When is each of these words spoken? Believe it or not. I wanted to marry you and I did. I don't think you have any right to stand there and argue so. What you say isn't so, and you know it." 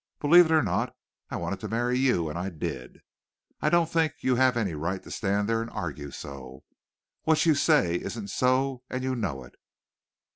Believe 0.19 0.45
it 0.45 0.51
or 0.51 0.63
not. 0.63 0.95
I 1.29 1.35
wanted 1.35 1.59
to 1.59 1.67
marry 1.67 1.95
you 1.95 2.27
and 2.27 2.35
I 2.35 2.49
did. 2.49 3.01
I 3.61 3.69
don't 3.69 3.85
think 3.87 4.13
you 4.21 4.35
have 4.35 4.57
any 4.57 4.73
right 4.73 5.03
to 5.03 5.11
stand 5.11 5.47
there 5.47 5.61
and 5.61 5.69
argue 5.69 6.09
so. 6.09 6.63
What 7.21 7.45
you 7.45 7.53
say 7.53 7.97
isn't 7.97 8.29
so, 8.31 8.81
and 8.89 9.03
you 9.03 9.15
know 9.15 9.43
it." 9.43 9.53